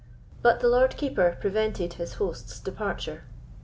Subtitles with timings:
[0.41, 3.25] But the Lord Keeper prevented his host's departure.